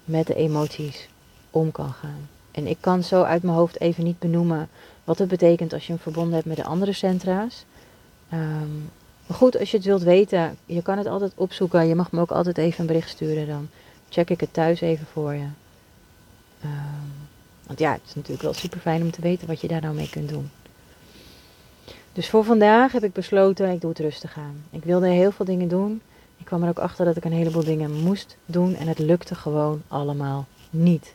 met 0.03 0.27
de 0.27 0.35
emoties 0.35 1.07
om 1.51 1.71
kan 1.71 1.93
gaan. 1.93 2.29
En 2.51 2.67
ik 2.67 2.77
kan 2.79 3.03
zo 3.03 3.23
uit 3.23 3.43
mijn 3.43 3.57
hoofd 3.57 3.79
even 3.79 4.03
niet 4.03 4.19
benoemen 4.19 4.69
wat 5.03 5.17
het 5.17 5.27
betekent 5.27 5.73
als 5.73 5.85
je 5.85 5.91
hem 5.93 6.01
verbonden 6.01 6.33
hebt 6.33 6.45
met 6.45 6.57
de 6.57 6.63
andere 6.63 6.93
centra's. 6.93 7.65
Um, 8.33 8.89
maar 9.31 9.39
goed, 9.39 9.59
als 9.59 9.71
je 9.71 9.77
het 9.77 9.85
wilt 9.85 10.01
weten, 10.01 10.57
je 10.65 10.81
kan 10.81 10.97
het 10.97 11.07
altijd 11.07 11.31
opzoeken. 11.35 11.87
Je 11.87 11.95
mag 11.95 12.11
me 12.11 12.21
ook 12.21 12.31
altijd 12.31 12.57
even 12.57 12.79
een 12.79 12.85
bericht 12.85 13.09
sturen. 13.09 13.47
Dan 13.47 13.69
check 14.09 14.29
ik 14.29 14.39
het 14.39 14.53
thuis 14.53 14.81
even 14.81 15.07
voor 15.11 15.33
je. 15.33 15.45
Um, 16.63 17.27
want 17.67 17.79
ja, 17.79 17.91
het 17.91 18.01
is 18.05 18.15
natuurlijk 18.15 18.43
wel 18.43 18.53
super 18.53 18.79
fijn 18.79 19.01
om 19.01 19.11
te 19.11 19.21
weten 19.21 19.47
wat 19.47 19.61
je 19.61 19.67
daar 19.67 19.81
nou 19.81 19.95
mee 19.95 20.09
kunt 20.09 20.29
doen. 20.29 20.51
Dus 22.13 22.29
voor 22.29 22.43
vandaag 22.43 22.91
heb 22.91 23.03
ik 23.03 23.13
besloten, 23.13 23.71
ik 23.71 23.81
doe 23.81 23.89
het 23.89 23.99
rustig 23.99 24.37
aan. 24.37 24.63
Ik 24.69 24.83
wilde 24.83 25.07
heel 25.07 25.31
veel 25.31 25.45
dingen 25.45 25.67
doen. 25.67 26.01
Ik 26.37 26.45
kwam 26.45 26.63
er 26.63 26.69
ook 26.69 26.79
achter 26.79 27.05
dat 27.05 27.17
ik 27.17 27.25
een 27.25 27.31
heleboel 27.31 27.63
dingen 27.63 27.91
moest 27.91 28.37
doen 28.45 28.75
en 28.75 28.87
het 28.87 28.99
lukte 28.99 29.35
gewoon 29.35 29.81
allemaal 29.87 30.45
niet. 30.69 31.13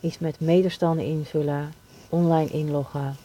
Iets 0.00 0.18
met 0.18 0.40
meterstanden 0.40 1.04
invullen, 1.04 1.72
online 2.08 2.50
inloggen, 2.50 3.16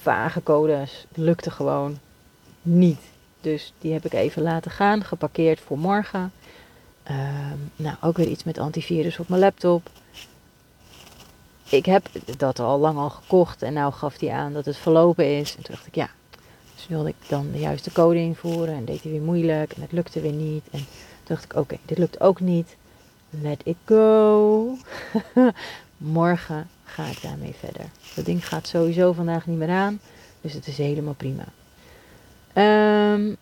vage 0.00 0.42
codes, 0.42 1.06
lukte 1.14 1.50
gewoon 1.50 1.98
niet. 2.62 3.00
Dus 3.40 3.72
die 3.78 3.92
heb 3.92 4.04
ik 4.04 4.12
even 4.12 4.42
laten 4.42 4.70
gaan, 4.70 5.04
geparkeerd 5.04 5.60
voor 5.60 5.78
morgen. 5.78 6.32
Um, 7.10 7.70
nou, 7.76 7.96
ook 8.00 8.16
weer 8.16 8.28
iets 8.28 8.44
met 8.44 8.58
antivirus 8.58 9.18
op 9.18 9.28
mijn 9.28 9.40
laptop 9.40 9.90
ik 11.70 11.86
heb 11.86 12.08
dat 12.36 12.58
al 12.58 12.78
lang 12.78 12.98
al 12.98 13.10
gekocht 13.10 13.62
en 13.62 13.72
nou 13.72 13.92
gaf 13.92 14.20
hij 14.20 14.30
aan 14.30 14.52
dat 14.52 14.64
het 14.64 14.76
verlopen 14.76 15.38
is. 15.38 15.56
En 15.56 15.62
toen 15.62 15.74
dacht 15.74 15.86
ik, 15.86 15.94
ja, 15.94 16.10
dus 16.74 16.86
wilde 16.86 17.08
ik 17.08 17.28
dan 17.28 17.50
de 17.52 17.58
juiste 17.58 17.92
code 17.92 18.18
invoeren 18.18 18.74
en 18.74 18.84
deed 18.84 19.02
hij 19.02 19.12
weer 19.12 19.20
moeilijk 19.20 19.72
en 19.72 19.82
het 19.82 19.92
lukte 19.92 20.20
weer 20.20 20.32
niet. 20.32 20.64
En 20.70 20.78
toen 20.78 20.86
dacht 21.24 21.44
ik, 21.44 21.56
oké, 21.56 21.76
dit 21.84 21.98
lukt 21.98 22.20
ook 22.20 22.40
niet. 22.40 22.76
Let 23.30 23.60
it 23.64 23.76
go. 23.84 24.76
Morgen 25.96 26.68
ga 26.84 27.04
ik 27.06 27.22
daarmee 27.22 27.54
verder. 27.58 27.86
Dat 28.14 28.24
ding 28.24 28.48
gaat 28.48 28.66
sowieso 28.66 29.12
vandaag 29.12 29.46
niet 29.46 29.58
meer 29.58 29.70
aan, 29.70 30.00
dus 30.40 30.52
het 30.52 30.66
is 30.66 30.76
helemaal 30.76 31.14
prima. 31.14 31.44
Um, 32.54 33.36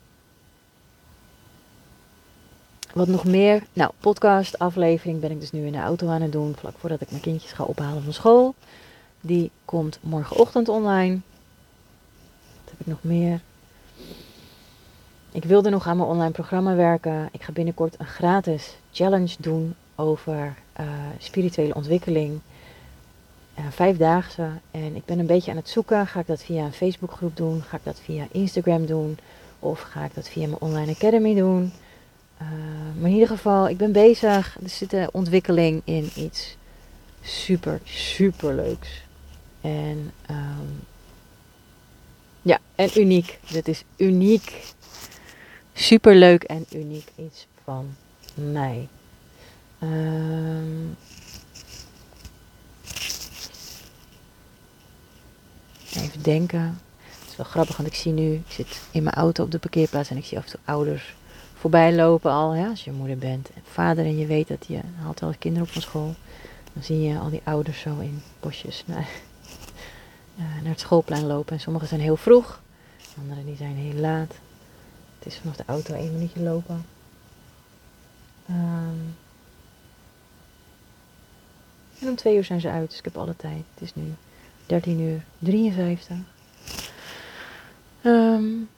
wat 2.92 3.08
nog 3.08 3.24
meer? 3.24 3.62
Nou, 3.72 3.90
podcast 4.00 4.58
aflevering 4.58 5.20
ben 5.20 5.30
ik 5.30 5.40
dus 5.40 5.52
nu 5.52 5.66
in 5.66 5.72
de 5.72 5.78
auto 5.78 6.08
aan 6.08 6.22
het 6.22 6.32
doen. 6.32 6.54
Vlak 6.56 6.74
voordat 6.78 7.00
ik 7.00 7.10
mijn 7.10 7.22
kindjes 7.22 7.52
ga 7.52 7.64
ophalen 7.64 8.02
van 8.02 8.12
school. 8.12 8.54
Die 9.20 9.50
komt 9.64 9.98
morgenochtend 10.02 10.68
online. 10.68 11.20
Wat 12.64 12.70
heb 12.70 12.80
ik 12.80 12.86
nog 12.86 13.02
meer? 13.02 13.40
Ik 15.32 15.44
wilde 15.44 15.70
nog 15.70 15.86
aan 15.86 15.96
mijn 15.96 16.08
online 16.08 16.30
programma 16.30 16.74
werken. 16.74 17.28
Ik 17.32 17.42
ga 17.42 17.52
binnenkort 17.52 17.94
een 17.98 18.06
gratis 18.06 18.76
challenge 18.92 19.34
doen 19.38 19.74
over 19.94 20.54
uh, 20.80 20.86
spirituele 21.18 21.74
ontwikkeling. 21.74 22.40
Uh, 23.58 23.64
vijfdaagse. 23.70 24.48
En 24.70 24.96
ik 24.96 25.04
ben 25.04 25.18
een 25.18 25.26
beetje 25.26 25.50
aan 25.50 25.56
het 25.56 25.68
zoeken. 25.68 26.06
Ga 26.06 26.20
ik 26.20 26.26
dat 26.26 26.42
via 26.42 26.64
een 26.64 26.72
Facebookgroep 26.72 27.36
doen? 27.36 27.62
Ga 27.62 27.76
ik 27.76 27.84
dat 27.84 28.00
via 28.04 28.26
Instagram 28.32 28.86
doen? 28.86 29.18
Of 29.58 29.80
ga 29.80 30.04
ik 30.04 30.14
dat 30.14 30.28
via 30.28 30.46
mijn 30.46 30.60
online 30.60 30.92
academy 30.92 31.34
doen? 31.34 31.72
Uh, 32.42 32.48
maar 32.98 33.08
in 33.08 33.14
ieder 33.14 33.28
geval, 33.28 33.68
ik 33.68 33.76
ben 33.76 33.92
bezig. 33.92 34.58
Er 34.62 34.68
zit 34.68 34.92
een 34.92 35.08
ontwikkeling 35.12 35.82
in 35.84 36.10
iets 36.14 36.56
super, 37.22 37.80
super 37.84 38.54
leuks. 38.54 38.88
En 39.60 40.12
um, 40.30 40.80
ja, 42.42 42.58
en 42.74 42.90
uniek. 43.00 43.38
Dit 43.50 43.68
is 43.68 43.84
uniek. 43.96 44.62
Super 45.72 46.14
leuk 46.14 46.42
en 46.42 46.66
uniek 46.72 47.08
iets 47.16 47.46
van 47.64 47.96
mij. 48.34 48.88
Um, 49.82 50.96
even 55.96 56.22
denken. 56.22 56.80
Het 57.18 57.28
is 57.30 57.36
wel 57.36 57.46
grappig, 57.46 57.76
want 57.76 57.88
ik 57.88 57.94
zie 57.94 58.12
nu, 58.12 58.32
ik 58.32 58.52
zit 58.52 58.80
in 58.90 59.02
mijn 59.02 59.14
auto 59.14 59.44
op 59.44 59.50
de 59.50 59.58
parkeerplaats 59.58 60.10
en 60.10 60.16
ik 60.16 60.24
zie 60.24 60.38
af 60.38 60.44
en 60.44 60.50
toe 60.50 60.60
ouders 60.64 61.14
voorbij 61.54 61.94
lopen 61.94 62.30
al, 62.30 62.50
hè, 62.50 62.68
als 62.68 62.84
je 62.84 62.92
moeder 62.92 63.18
bent. 63.18 63.50
En 63.54 63.62
vader 63.64 64.04
en 64.04 64.18
je 64.18 64.26
weet 64.26 64.48
dat 64.48 64.66
je 64.66 64.80
haalt 65.02 65.20
wel 65.20 65.34
kinderen 65.38 65.66
op 65.66 65.72
van 65.72 65.82
school. 65.82 66.14
Dan 66.72 66.82
zie 66.82 67.00
je 67.00 67.18
al 67.18 67.30
die 67.30 67.40
ouders 67.44 67.80
zo 67.80 67.98
in 67.98 68.22
bosjes 68.40 68.82
naar, 68.86 69.08
uh, 70.36 70.44
naar 70.62 70.70
het 70.70 70.80
schoolplein 70.80 71.26
lopen. 71.26 71.52
En 71.52 71.60
sommigen 71.60 71.88
zijn 71.88 72.00
heel 72.00 72.16
vroeg, 72.16 72.60
anderen 73.18 73.46
die 73.46 73.56
zijn 73.56 73.76
heel 73.76 74.00
laat. 74.00 74.34
Het 75.18 75.26
is 75.26 75.36
vanaf 75.36 75.56
de 75.56 75.64
auto 75.66 75.94
één 75.94 76.12
minuutje 76.12 76.40
lopen. 76.40 76.86
Um, 78.50 79.16
en 82.00 82.08
om 82.08 82.16
twee 82.16 82.36
uur 82.36 82.44
zijn 82.44 82.60
ze 82.60 82.70
uit, 82.70 82.88
dus 82.88 82.98
ik 82.98 83.04
heb 83.04 83.16
alle 83.16 83.36
tijd. 83.36 83.62
Het 83.74 83.82
is 83.82 83.94
nu 83.94 84.14
13 84.68 85.00
uur 85.00 85.24
53. 85.38 86.16
Um, 88.02 88.68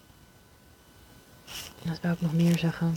wat 1.82 2.00
wil 2.00 2.12
ik 2.12 2.20
nog 2.20 2.32
meer 2.32 2.59
zeggen? 2.59 2.97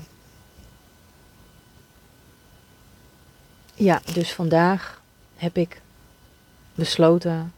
Ja, 3.75 4.01
dus 4.13 4.33
vandaag 4.33 5.01
heb 5.35 5.57
ik 5.57 5.81
besloten. 6.75 7.53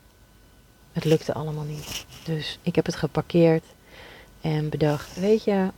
Het 0.91 1.03
lukte 1.03 1.33
allemaal 1.33 1.63
niet. 1.63 2.05
Dus 2.23 2.59
ik 2.61 2.75
heb 2.75 2.85
het 2.85 2.95
geparkeerd 2.95 3.63
en 4.41 4.69
bedacht: 4.69 5.19
Weet 5.19 5.43
je, 5.43 5.71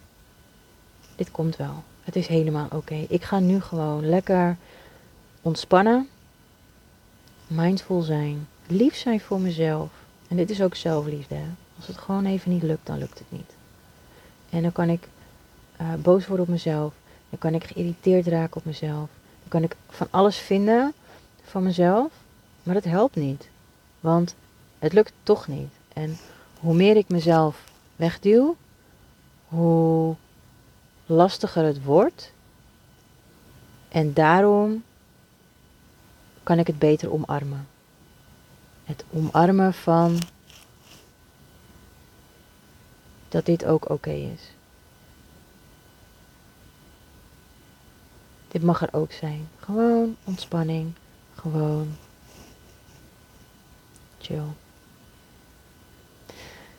dit 1.16 1.32
komt 1.32 1.56
wel. 1.56 1.84
Het 2.04 2.16
is 2.16 2.28
helemaal 2.28 2.68
oké. 2.72 3.06
Ik 3.10 3.24
ga 3.24 3.40
nu 3.40 3.62
gewoon 3.62 4.10
lekker 4.10 4.58
ontspannen. 5.42 6.10
mindful 7.48 8.02
zijn, 8.02 8.48
lief 8.68 8.96
zijn 8.96 9.20
voor 9.20 9.40
mezelf. 9.40 9.90
En 10.28 10.38
dit 10.38 10.50
is 10.50 10.62
ook 10.62 10.76
zelfliefde. 10.76 11.36
Hè? 11.36 11.48
Als 11.76 11.88
het 11.88 11.98
gewoon 11.98 12.26
even 12.26 12.52
niet 12.52 12.64
lukt, 12.64 12.86
dan 12.86 12.98
lukt 12.98 13.20
het 13.20 13.32
niet. 13.32 13.56
En 14.50 14.62
dan 14.62 14.72
kan 14.72 14.90
ik 14.90 15.08
uh, 15.82 15.94
boos 15.94 16.28
worden 16.28 16.46
op 16.46 16.52
mezelf. 16.52 16.94
Dan 17.30 17.40
kan 17.40 17.54
ik 17.54 17.64
geïrriteerd 17.64 18.28
raken 18.28 18.58
op 18.58 18.66
mezelf. 18.66 19.10
Dan 19.40 19.50
kan 19.50 19.64
ik 19.64 19.76
van 19.90 20.08
alles 20.10 20.38
vinden 20.38 20.94
van 21.44 21.64
mezelf. 21.64 22.12
Maar 22.64 22.74
dat 22.74 22.84
helpt 22.84 23.16
niet. 23.16 23.50
Want 24.00 24.36
het 24.80 24.94
lukt 24.94 25.14
toch 25.24 25.48
niet. 25.48 25.72
En 25.94 26.18
hoe 26.60 26.74
meer 26.74 26.96
ik 26.96 27.10
mezelf 27.10 27.64
wegduw, 27.96 28.56
hoe 29.48 30.16
lastiger 31.06 31.64
het 31.64 31.84
wordt. 31.84 32.32
En 33.90 34.14
daarom 34.14 34.84
kan 36.44 36.60
ik 36.60 36.68
het 36.68 36.80
beter 36.80 37.14
omarmen. 37.14 37.68
Het 38.88 39.06
omarmen 39.14 39.74
van 39.74 40.20
dat 43.30 43.46
dit 43.46 43.66
ook 43.66 43.90
oké 43.90 44.12
is. 44.12 44.42
Dit 48.48 48.64
mag 48.64 48.82
er 48.82 48.94
ook 48.94 49.12
zijn. 49.12 49.50
Gewoon 49.60 50.16
ontspanning. 50.24 50.94
Gewoon 51.36 51.96
chill. 54.20 54.48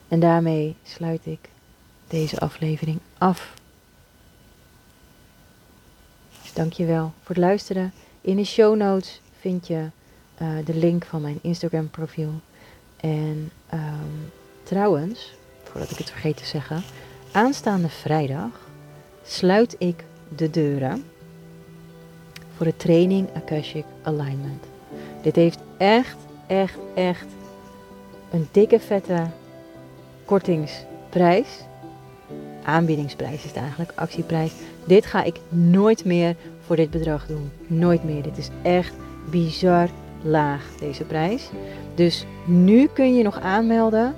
En 0.08 0.20
daarmee 0.20 0.76
sluit 0.82 1.26
ik 1.26 1.48
deze 2.06 2.40
aflevering 2.40 3.00
af. 3.18 3.54
Dus 6.42 6.52
dankjewel 6.52 7.12
voor 7.22 7.34
het 7.34 7.44
luisteren. 7.44 7.92
In 8.20 8.36
de 8.36 8.44
show 8.44 8.76
notes 8.76 9.20
vind 9.40 9.66
je 9.66 9.90
uh, 10.42 10.48
de 10.64 10.74
link 10.74 11.04
van 11.04 11.20
mijn 11.20 11.38
Instagram 11.42 11.90
profiel. 11.90 12.32
En 13.00 13.50
um, 13.74 14.30
trouwens, 14.62 15.34
voordat 15.62 15.90
ik 15.90 15.98
het 15.98 16.10
vergeet 16.10 16.36
te 16.36 16.44
zeggen, 16.44 16.82
aanstaande 17.32 17.88
vrijdag 17.88 18.50
sluit 19.22 19.76
ik 19.78 20.04
de 20.36 20.50
deuren 20.50 21.04
voor 22.56 22.66
de 22.66 22.76
training 22.76 23.28
Akashic 23.34 23.84
Alignment. 24.02 24.64
Dit 25.22 25.36
heeft 25.36 25.58
echt, 25.76 26.16
echt, 26.46 26.78
echt 26.94 27.26
een 28.30 28.48
dikke 28.50 28.80
vette 28.80 29.26
kortingsprijs. 30.24 31.48
Aanbiedingsprijs 32.62 33.34
is 33.34 33.42
het 33.42 33.56
eigenlijk, 33.56 33.92
actieprijs. 33.94 34.52
Dit 34.84 35.06
ga 35.06 35.22
ik 35.22 35.40
nooit 35.48 36.04
meer 36.04 36.36
voor 36.66 36.76
dit 36.76 36.90
bedrag 36.90 37.26
doen. 37.26 37.50
Nooit 37.66 38.04
meer. 38.04 38.22
Dit 38.22 38.38
is 38.38 38.48
echt 38.62 38.92
bizar 39.30 39.88
laag, 40.22 40.64
deze 40.78 41.04
prijs. 41.04 41.50
Dus 41.94 42.26
nu 42.44 42.88
kun 42.92 43.16
je 43.16 43.22
nog 43.22 43.40
aanmelden 43.40 44.14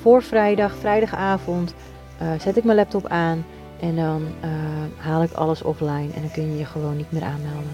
voor 0.00 0.22
vrijdag, 0.22 0.74
vrijdagavond. 0.74 1.74
Uh, 2.22 2.28
zet 2.40 2.56
ik 2.56 2.64
mijn 2.64 2.76
laptop 2.76 3.06
aan 3.06 3.44
en 3.80 3.96
dan 3.96 4.22
uh, 4.44 4.50
haal 4.96 5.22
ik 5.22 5.32
alles 5.32 5.62
offline 5.62 6.08
en 6.14 6.20
dan 6.20 6.30
kun 6.32 6.50
je 6.50 6.58
je 6.58 6.64
gewoon 6.64 6.96
niet 6.96 7.12
meer 7.12 7.22
aanmelden. 7.22 7.70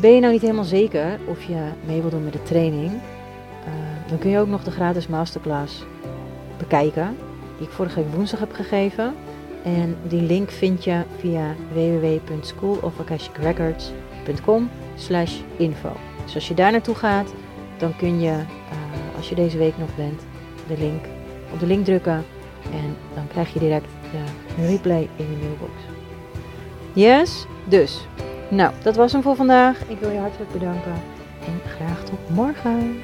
Ben 0.00 0.14
je 0.14 0.20
nou 0.20 0.32
niet 0.32 0.42
helemaal 0.42 0.64
zeker 0.64 1.18
of 1.26 1.42
je 1.42 1.68
mee 1.86 2.00
wil 2.00 2.10
doen 2.10 2.24
met 2.24 2.32
de 2.32 2.42
training? 2.42 2.92
Uh, 2.92 2.98
dan 4.08 4.18
kun 4.18 4.30
je 4.30 4.38
ook 4.38 4.48
nog 4.48 4.64
de 4.64 4.70
gratis 4.70 5.06
masterclass 5.06 5.84
bekijken, 6.58 7.16
die 7.58 7.66
ik 7.66 7.72
vorige 7.72 8.02
week 8.02 8.14
woensdag 8.14 8.40
heb 8.40 8.52
gegeven. 8.52 9.14
En 9.62 9.96
die 10.08 10.22
link 10.22 10.50
vind 10.50 10.84
je 10.84 11.02
via 11.18 11.54
www.schoolofakashicrecords.com 11.72 14.70
slash 14.96 15.40
info. 15.56 16.13
Dus 16.24 16.34
als 16.34 16.48
je 16.48 16.54
daar 16.54 16.72
naartoe 16.72 16.94
gaat, 16.94 17.34
dan 17.76 17.96
kun 17.96 18.20
je, 18.20 18.30
uh, 18.30 19.16
als 19.16 19.28
je 19.28 19.34
deze 19.34 19.58
week 19.58 19.78
nog 19.78 19.96
bent, 19.96 20.20
de 20.66 20.78
link, 20.78 21.04
op 21.52 21.60
de 21.60 21.66
link 21.66 21.84
drukken. 21.84 22.24
En 22.72 22.96
dan 23.14 23.26
krijg 23.28 23.52
je 23.52 23.58
direct 23.58 23.88
de 24.56 24.66
replay 24.66 25.08
in 25.16 25.30
je 25.30 25.36
mailbox. 25.36 25.72
Yes? 26.92 27.46
Dus, 27.64 28.06
nou, 28.50 28.72
dat 28.82 28.96
was 28.96 29.12
hem 29.12 29.22
voor 29.22 29.36
vandaag. 29.36 29.80
Ik 29.88 29.98
wil 29.98 30.10
je 30.10 30.18
hartelijk 30.18 30.52
bedanken. 30.52 30.92
En 31.46 31.70
graag 31.76 32.04
tot 32.04 32.18
morgen. 32.28 33.00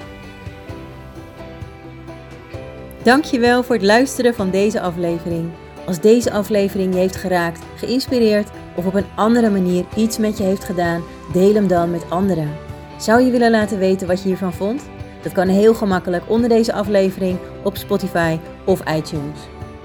Dankjewel 3.02 3.62
voor 3.62 3.74
het 3.74 3.84
luisteren 3.84 4.34
van 4.34 4.50
deze 4.50 4.80
aflevering. 4.80 5.50
Als 5.86 6.00
deze 6.00 6.30
aflevering 6.32 6.94
je 6.94 7.00
heeft 7.00 7.16
geraakt, 7.16 7.62
geïnspireerd 7.76 8.48
of 8.74 8.86
op 8.86 8.94
een 8.94 9.06
andere 9.16 9.50
manier 9.50 9.84
iets 9.96 10.18
met 10.18 10.38
je 10.38 10.44
heeft 10.44 10.64
gedaan, 10.64 11.02
deel 11.32 11.54
hem 11.54 11.68
dan 11.68 11.90
met 11.90 12.10
anderen. 12.10 12.69
Zou 13.00 13.22
je 13.22 13.30
willen 13.30 13.50
laten 13.50 13.78
weten 13.78 14.06
wat 14.06 14.22
je 14.22 14.28
hiervan 14.28 14.52
vond? 14.52 14.82
Dat 15.22 15.32
kan 15.32 15.48
heel 15.48 15.74
gemakkelijk 15.74 16.22
onder 16.26 16.48
deze 16.48 16.72
aflevering 16.72 17.38
op 17.64 17.76
Spotify 17.76 18.38
of 18.64 18.80
iTunes. 18.80 19.38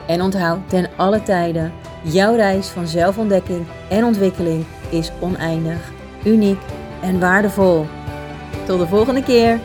En 0.08 0.21
onthoud 0.21 0.69
ten 0.69 0.89
alle 0.95 1.23
tijden, 1.23 1.73
jouw 2.04 2.36
reis 2.36 2.67
van 2.67 2.88
zelfontdekking 2.88 3.65
en 3.89 4.04
ontwikkeling 4.04 4.65
is 4.89 5.12
oneindig, 5.19 5.91
uniek 6.25 6.60
en 7.01 7.19
waardevol. 7.19 7.86
Tot 8.65 8.80
de 8.80 8.88
volgende 8.88 9.23
keer! 9.23 9.60